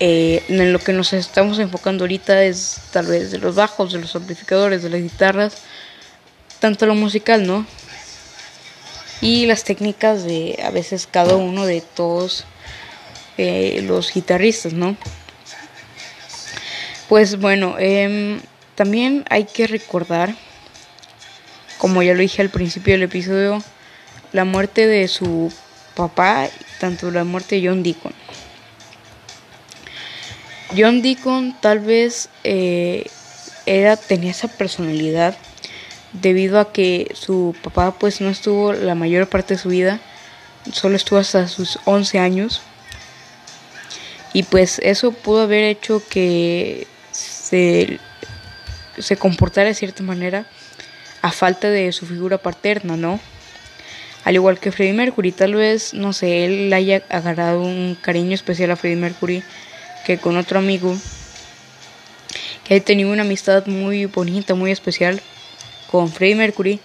Eh, 0.02 0.44
en 0.48 0.72
lo 0.72 0.80
que 0.80 0.94
nos 0.94 1.12
estamos 1.12 1.60
enfocando 1.60 2.06
ahorita 2.06 2.44
es 2.44 2.78
tal 2.92 3.08
vez 3.08 3.32
de 3.32 3.38
los 3.38 3.56
bajos, 3.56 3.92
de 3.92 4.00
los 4.00 4.16
amplificadores, 4.16 4.82
de 4.82 4.90
las 4.90 5.02
guitarras, 5.02 5.58
tanto 6.60 6.86
lo 6.86 6.96
musical, 6.96 7.46
¿no? 7.46 7.66
Y 9.22 9.46
las 9.46 9.66
técnicas 9.66 10.24
de 10.24 10.58
a 10.64 10.70
veces 10.70 11.06
cada 11.06 11.36
uno 11.36 11.66
de 11.66 11.82
todos 11.82 12.46
eh, 13.38 13.82
los 13.86 14.14
guitarristas, 14.14 14.72
¿no? 14.72 14.96
Pues 17.10 17.38
bueno, 17.38 17.76
eh, 17.80 18.40
también 18.76 19.26
hay 19.30 19.46
que 19.46 19.68
recordar 19.68 20.34
como 21.80 22.04
ya 22.04 22.14
lo 22.14 22.20
dije 22.20 22.44
al 22.44 22.50
principio 22.50 22.94
del 22.94 23.04
episodio, 23.04 23.64
la 24.32 24.46
muerte 24.46 24.86
de 24.86 25.08
su 25.08 25.52
papá, 25.96 26.48
tanto 26.80 27.10
la 27.10 27.24
muerte 27.24 27.56
de 27.56 27.68
John 27.68 27.82
Deacon. 27.82 28.14
John 30.78 31.02
Deacon 31.02 31.58
tal 31.60 31.80
vez 31.80 32.30
eh, 32.44 33.08
era, 33.66 33.98
tenía 33.98 34.30
esa 34.30 34.48
personalidad 34.48 35.36
debido 36.14 36.60
a 36.60 36.72
que 36.72 37.12
su 37.16 37.56
papá 37.64 37.98
pues 37.98 38.22
no 38.22 38.30
estuvo 38.30 38.74
la 38.74 38.94
mayor 38.94 39.28
parte 39.28 39.56
de 39.56 39.60
su 39.60 39.70
vida 39.70 40.00
solo 40.74 40.96
estuvo 40.96 41.20
hasta 41.20 41.48
sus 41.48 41.80
11 41.86 42.20
años. 42.20 42.62
Y 44.34 44.44
pues 44.44 44.80
eso 44.80 45.12
pudo 45.12 45.42
haber 45.42 45.64
hecho 45.64 46.04
que 46.08 46.88
se, 47.12 48.00
se 48.98 49.18
comportara 49.18 49.70
de 49.70 49.74
cierta 49.74 50.04
manera 50.04 50.46
a 51.22 51.32
falta 51.32 51.70
de 51.70 51.92
su 51.92 52.06
figura 52.06 52.38
paterna, 52.38 52.96
¿no? 52.96 53.20
Al 54.26 54.36
igual 54.36 54.60
que 54.60 54.72
Freddie 54.72 54.94
Mercury, 54.94 55.32
tal 55.32 55.56
vez, 55.56 55.94
no 55.94 56.14
sé, 56.14 56.46
él 56.46 56.72
haya 56.74 57.04
agarrado 57.10 57.62
un 57.62 57.98
cariño 58.00 58.36
especial 58.36 58.72
a 58.72 58.76
Freddie 58.76 58.98
Mercury 58.98 59.44
que 60.06 60.18
con 60.18 60.38
otro 60.38 60.60
amigo 60.60 60.96
que 62.64 62.76
ha 62.76 62.80
tenido 62.80 63.12
una 63.12 63.24
amistad 63.24 63.66
muy 63.68 64.06
bonita, 64.06 64.56
muy 64.56 64.72
especial 64.72 65.22
con 65.90 66.12
Freddie 66.12 66.36
Mercury 66.36 66.80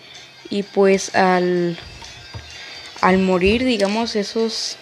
y 0.51 0.63
pues 0.63 1.15
al 1.15 1.77
al 3.01 3.19
morir, 3.19 3.65
digamos, 3.65 4.17
esos 4.17 4.77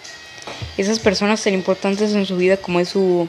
esas 0.76 0.99
personas 0.99 1.42
tan 1.42 1.54
importantes 1.54 2.12
en 2.12 2.26
su 2.26 2.37
vida 2.37 2.56
como 2.56 2.80
es 2.80 2.90
su 2.90 3.28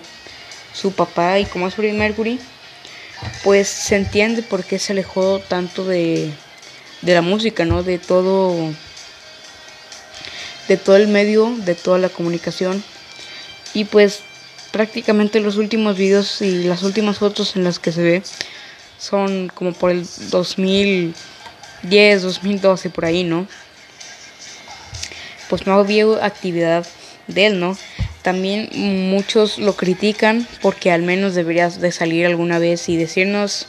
su 0.73 0.91
papá 0.91 1.39
y 1.39 1.45
como 1.45 1.67
es 1.67 1.75
Freddie 1.75 1.97
Mercury, 1.97 2.39
pues 3.43 3.67
se 3.67 3.95
entiende 3.95 4.41
por 4.41 4.63
qué 4.63 4.79
se 4.79 4.93
alejó 4.93 5.39
tanto 5.39 5.85
de 5.85 6.31
de 7.03 7.13
la 7.13 7.21
música, 7.21 7.65
¿no? 7.65 7.83
De 7.83 7.99
todo 7.99 8.73
de 10.67 10.77
todo 10.77 10.95
el 10.95 11.09
medio, 11.09 11.53
de 11.57 11.75
toda 11.75 11.99
la 11.99 12.09
comunicación. 12.09 12.83
Y 13.73 13.85
pues 13.85 14.21
prácticamente 14.71 15.39
los 15.39 15.57
últimos 15.57 15.97
videos 15.97 16.41
y 16.41 16.63
las 16.63 16.83
últimas 16.83 17.19
fotos 17.19 17.55
en 17.55 17.63
las 17.63 17.79
que 17.79 17.91
se 17.91 18.01
ve 18.01 18.23
son 18.97 19.51
como 19.53 19.73
por 19.73 19.91
el 19.91 20.07
2010, 20.29 22.21
2012, 22.21 22.89
por 22.89 23.05
ahí, 23.05 23.23
¿no? 23.23 23.47
Pues 25.49 25.67
no 25.67 25.73
había 25.73 26.25
actividad 26.25 26.87
de 27.27 27.47
él, 27.47 27.59
¿no? 27.59 27.77
También 28.23 28.69
muchos 28.73 29.59
lo 29.59 29.75
critican 29.75 30.47
porque 30.61 30.91
al 30.91 31.01
menos 31.01 31.35
deberías 31.35 31.81
de 31.81 31.91
salir 31.91 32.25
alguna 32.25 32.57
vez 32.57 32.87
y 32.87 32.95
decirnos, 32.95 33.67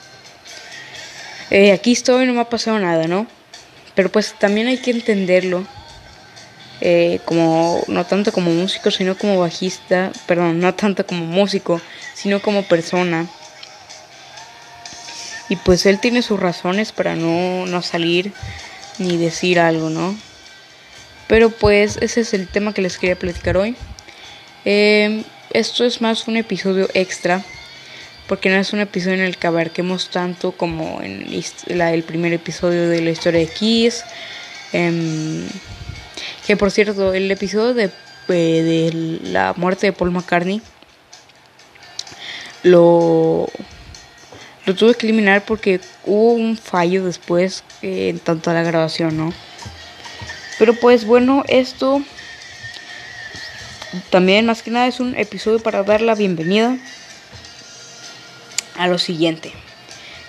eh, 1.51 1.73
aquí 1.73 1.93
estoy, 1.93 2.25
no 2.27 2.35
me 2.35 2.41
ha 2.41 2.49
pasado 2.49 2.79
nada, 2.79 3.09
¿no? 3.09 3.27
Pero 3.95 4.11
pues 4.11 4.35
también 4.39 4.69
hay 4.69 4.79
que 4.79 4.93
entenderlo 4.93 5.67
eh, 6.81 7.21
como 7.25 7.83
no 7.89 8.05
tanto 8.07 8.33
como 8.33 8.53
músico, 8.53 8.91
sino 8.91 9.17
como 9.17 9.39
bajista, 9.39 10.13
perdón, 10.27 10.61
no 10.61 10.75
tanto 10.75 11.07
como 11.07 11.25
músico, 11.25 11.81
sino 12.15 12.41
como 12.41 12.63
persona. 12.63 13.27
Y 15.49 15.57
pues 15.57 15.85
él 15.87 15.99
tiene 15.99 16.23
sus 16.23 16.39
razones 16.39 16.93
para 16.93 17.17
no, 17.17 17.67
no 17.67 17.83
salir 17.83 18.33
ni 18.99 19.17
decir 19.17 19.59
algo, 19.59 19.91
¿no? 19.91 20.17
Pero 21.27 21.51
pues 21.51 21.97
ese 22.01 22.21
es 22.21 22.35
el 22.35 22.49
tema 22.49 22.73
que 22.73 22.83
les 22.83 22.99
quería 22.99 23.17
platicar 23.17 23.57
hoy. 23.57 23.77
Eh, 24.65 25.25
esto 25.51 25.85
es 25.85 26.01
más 26.01 26.27
un 26.27 26.37
episodio 26.37 26.89
extra, 26.95 27.43
porque 28.27 28.49
no 28.49 28.57
es 28.57 28.73
un 28.73 28.81
episodio 28.81 29.17
en 29.17 29.23
el 29.23 29.37
que 29.37 29.47
abarquemos 29.47 30.11
tanto 30.11 30.53
como 30.53 31.01
en 31.03 31.27
el 31.69 32.03
primer 32.03 32.33
episodio 32.33 32.89
de 32.89 33.03
la 33.03 33.11
historia 33.11 33.41
de 33.41 33.47
Kiss. 33.47 34.05
Eh, 34.73 35.47
que 36.47 36.57
por 36.57 36.71
cierto, 36.71 37.15
el 37.15 37.31
episodio 37.31 37.75
de, 37.75 37.85
eh, 37.85 37.91
de 38.29 39.21
la 39.31 39.55
muerte 39.57 39.87
de 39.87 39.93
Paul 39.93 40.11
McCartney 40.11 40.61
lo, 42.63 43.49
lo 44.67 44.75
tuve 44.75 44.95
que 44.95 45.07
eliminar 45.07 45.45
porque 45.45 45.81
hubo 46.05 46.33
un 46.33 46.57
fallo 46.57 47.05
después 47.05 47.65
eh, 47.83 48.09
en 48.11 48.19
tanto 48.19 48.51
a 48.51 48.55
la 48.55 48.63
grabación, 48.63 49.17
¿no? 49.17 49.33
Pero 50.59 50.75
pues 50.75 51.05
bueno, 51.05 51.45
esto 51.49 52.03
también 54.11 54.47
más 54.47 54.63
que 54.63 54.71
nada 54.71 54.87
es 54.87 55.01
un 55.01 55.17
episodio 55.17 55.61
para 55.61 55.83
dar 55.83 56.01
la 56.01 56.15
bienvenida 56.15 56.77
a 58.77 58.89
lo 58.89 58.99
siguiente. 58.99 59.53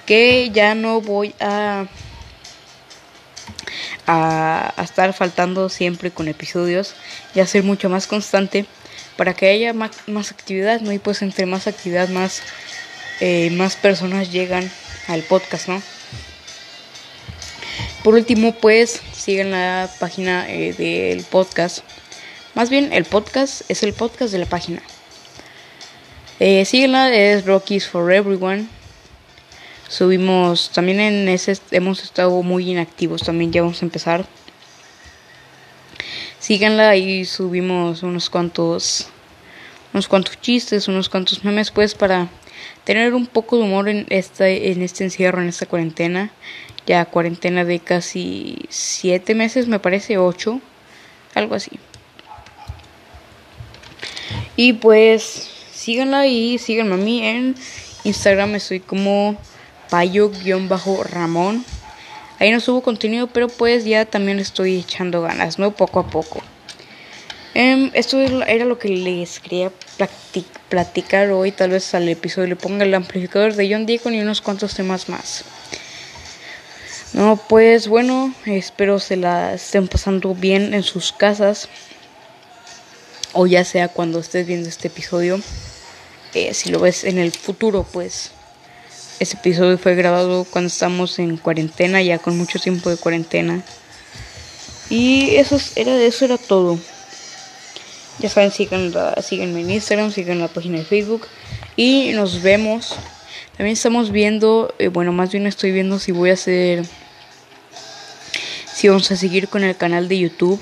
Que 0.05 0.51
ya 0.51 0.75
no 0.75 1.01
voy 1.01 1.33
a 1.39 1.85
a, 4.07 4.73
estar 4.83 5.13
faltando 5.13 5.69
siempre 5.69 6.11
con 6.11 6.27
episodios 6.27 6.95
y 7.33 7.39
a 7.39 7.47
ser 7.47 7.63
mucho 7.63 7.89
más 7.89 8.07
constante 8.07 8.65
para 9.17 9.33
que 9.33 9.49
haya 9.49 9.73
más, 9.73 10.31
actividad, 10.31 10.81
¿no? 10.81 10.91
Y 10.91 10.99
pues 10.99 11.21
entre 11.21 11.45
más 11.45 11.67
actividad, 11.67 12.09
más, 12.09 12.41
eh, 13.21 13.49
más 13.51 13.75
personas 13.75 14.31
llegan 14.31 14.69
al 15.07 15.21
podcast, 15.23 15.69
¿no? 15.69 15.81
Por 18.03 18.13
último, 18.13 18.53
pues 18.53 19.01
sigan 19.13 19.51
la 19.51 19.89
página 19.99 20.47
eh, 20.49 20.73
del 20.73 21.23
podcast. 21.23 21.79
Más 22.55 22.69
bien, 22.69 22.93
el 22.93 23.03
podcast 23.03 23.69
es 23.69 23.83
el 23.83 23.91
podcast 23.91 24.31
de 24.31 24.39
la 24.39 24.45
página. 24.45 24.81
Eh, 26.39 26.63
síguenla, 26.63 27.13
es 27.13 27.45
Rockies 27.45 27.85
for 27.85 28.09
Everyone. 28.13 28.67
Subimos, 29.89 30.69
también 30.69 31.01
en 31.01 31.27
ese 31.27 31.59
hemos 31.71 32.01
estado 32.01 32.41
muy 32.43 32.71
inactivos, 32.71 33.23
también 33.23 33.51
ya 33.51 33.61
vamos 33.61 33.81
a 33.81 33.85
empezar. 33.85 34.25
Síganla 36.39 36.95
y 36.95 37.25
subimos 37.25 38.03
unos 38.03 38.29
cuantos 38.29 39.07
unos 39.91 40.07
cuantos 40.07 40.39
chistes, 40.39 40.87
unos 40.87 41.09
cuantos 41.09 41.43
memes 41.43 41.71
pues 41.71 41.93
para 41.93 42.29
tener 42.85 43.15
un 43.15 43.27
poco 43.27 43.57
de 43.57 43.63
humor 43.63 43.89
en 43.89 44.05
esta 44.09 44.47
en 44.47 44.81
este 44.81 45.03
encierro, 45.03 45.41
en 45.41 45.49
esta 45.49 45.65
cuarentena. 45.65 46.31
Ya 46.87 47.03
cuarentena 47.03 47.65
de 47.65 47.81
casi 47.81 48.59
siete 48.69 49.35
meses, 49.35 49.67
me 49.67 49.79
parece, 49.79 50.17
ocho, 50.17 50.61
algo 51.33 51.55
así. 51.55 51.79
Y 54.55 54.73
pues 54.73 55.49
síganla 55.73 56.27
y 56.27 56.57
síganme 56.57 56.95
a 56.95 56.97
mí 56.97 57.25
en 57.25 57.55
Instagram, 58.03 58.55
estoy 58.55 58.79
como 58.79 59.37
payo-ramón. 59.89 61.65
Ahí 62.39 62.51
no 62.51 62.59
subo 62.59 62.81
contenido, 62.81 63.27
pero 63.27 63.47
pues 63.47 63.85
ya 63.85 64.05
también 64.05 64.39
estoy 64.39 64.77
echando 64.77 65.21
ganas, 65.21 65.57
¿no? 65.57 65.71
Poco 65.71 65.99
a 65.99 66.07
poco. 66.07 66.41
Em, 67.53 67.89
esto 67.93 68.19
era 68.19 68.65
lo 68.65 68.77
que 68.77 68.89
les 68.89 69.39
quería 69.39 69.71
platicar 70.67 71.31
hoy. 71.31 71.51
Tal 71.53 71.69
vez 71.69 71.93
al 71.93 72.09
episodio 72.09 72.49
le 72.49 72.55
ponga 72.57 72.83
el 72.83 72.93
amplificador 72.93 73.53
de 73.53 73.71
John 73.71 73.85
Deacon 73.85 74.13
y 74.13 74.19
unos 74.19 74.41
cuantos 74.41 74.73
temas 74.73 75.07
más. 75.07 75.45
No, 77.13 77.39
pues 77.47 77.87
bueno, 77.87 78.33
espero 78.45 78.99
se 78.99 79.15
la 79.15 79.53
estén 79.53 79.87
pasando 79.87 80.35
bien 80.35 80.73
en 80.73 80.83
sus 80.83 81.13
casas. 81.13 81.69
O 83.37 83.47
ya 83.47 83.65
sea 83.65 83.89
cuando 83.89 84.19
estés 84.19 84.47
viendo 84.47 84.69
este 84.69 84.87
episodio. 84.87 85.41
Eh, 86.33 86.53
si 86.53 86.69
lo 86.69 86.79
ves 86.79 87.03
en 87.03 87.17
el 87.17 87.33
futuro, 87.33 87.85
pues 87.91 88.31
este 89.19 89.35
episodio 89.35 89.77
fue 89.77 89.93
grabado 89.95 90.45
cuando 90.45 90.69
estamos 90.69 91.19
en 91.19 91.35
cuarentena, 91.35 92.01
ya 92.01 92.17
con 92.17 92.37
mucho 92.37 92.59
tiempo 92.59 92.89
de 92.89 92.95
cuarentena. 92.95 93.61
Y 94.89 95.35
eso 95.35 95.59
era, 95.75 96.01
eso 96.01 96.23
era 96.23 96.37
todo. 96.37 96.79
Ya 98.19 98.29
saben, 98.29 98.51
sigan 98.51 98.93
en 99.29 99.69
Instagram, 99.69 100.11
sigan 100.11 100.39
la 100.39 100.47
página 100.47 100.77
de 100.77 100.85
Facebook. 100.85 101.27
Y 101.75 102.11
nos 102.13 102.41
vemos. 102.41 102.95
También 103.57 103.73
estamos 103.73 104.11
viendo, 104.11 104.73
eh, 104.79 104.87
bueno, 104.87 105.11
más 105.11 105.31
bien 105.31 105.45
estoy 105.45 105.71
viendo 105.71 105.99
si 105.99 106.13
voy 106.13 106.29
a 106.29 106.33
hacer, 106.33 106.85
si 108.73 108.87
vamos 108.87 109.11
a 109.11 109.17
seguir 109.17 109.49
con 109.49 109.65
el 109.65 109.75
canal 109.75 110.07
de 110.07 110.19
YouTube. 110.19 110.61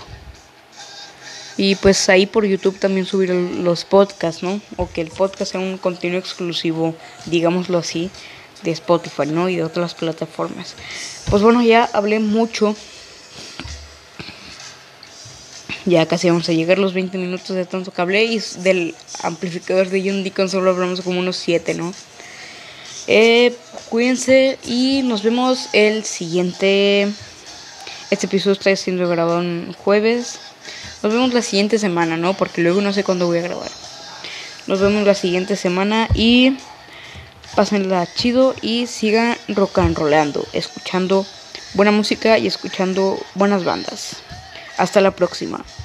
Y 1.58 1.76
pues 1.76 2.10
ahí 2.10 2.26
por 2.26 2.46
YouTube 2.46 2.80
también 2.80 3.06
subir 3.06 3.30
los 3.30 3.86
podcasts, 3.86 4.42
¿no? 4.42 4.60
O 4.78 4.90
que 4.90 5.02
el 5.02 5.10
podcast 5.10 5.52
sea 5.52 5.62
un 5.62 5.78
contenido 5.78 6.20
exclusivo, 6.20 6.96
digámoslo 7.26 7.78
así 7.78 8.10
de 8.64 8.72
Spotify, 8.72 9.28
¿no? 9.28 9.50
Y 9.50 9.58
de 9.58 9.64
otras 9.64 9.94
plataformas. 9.94 10.76
Pues 11.30 11.42
bueno, 11.42 11.62
ya 11.62 11.90
hablé 11.94 12.20
mucho. 12.20 12.76
Ya 15.86 16.06
casi 16.06 16.30
vamos 16.30 16.48
a 16.48 16.54
llegar 16.54 16.80
los 16.80 16.94
20 16.94 17.18
minutos 17.18 17.56
de 17.56 17.66
tanto 17.66 17.92
que 17.92 18.02
hablé. 18.02 18.24
Y 18.24 18.42
del 18.60 18.96
amplificador 19.22 19.90
de 19.90 20.02
John 20.02 20.24
Deacon 20.24 20.50
solo 20.50 20.72
hablamos 20.72 21.02
como 21.02 21.20
unos 21.20 21.36
7, 21.38 21.74
¿no? 21.76 21.94
Eh, 23.08 23.54
cuídense 23.90 24.58
y 24.66 25.02
nos 25.04 25.24
vemos 25.24 25.70
el 25.74 26.06
siguiente. 26.06 27.10
Este 28.10 28.28
episodio 28.28 28.54
está 28.54 28.76
siendo 28.76 29.08
grabado 29.10 29.42
en 29.42 29.74
jueves. 29.74 30.40
Nos 31.04 31.12
vemos 31.12 31.34
la 31.34 31.42
siguiente 31.42 31.78
semana, 31.80 32.16
¿no? 32.16 32.34
Porque 32.34 32.62
luego 32.62 32.80
no 32.80 32.94
sé 32.94 33.04
cuándo 33.04 33.28
voy 33.28 33.40
a 33.40 33.42
grabar. 33.42 33.70
Nos 34.68 34.80
vemos 34.80 35.06
la 35.06 35.14
siguiente 35.14 35.58
semana 35.58 36.08
y 36.16 36.58
pásenla 37.56 38.08
chido 38.16 38.56
y 38.62 38.88
sigan 38.88 39.38
rock 39.50 39.80
and 39.80 39.98
rollando, 39.98 40.48
escuchando 40.54 41.26
buena 41.74 41.92
música 41.92 42.38
y 42.38 42.48
escuchando 42.48 43.20
buenas 43.36 43.66
bandas. 43.66 44.16
Hasta 44.78 45.02
la 45.02 45.12
próxima. 45.12 45.66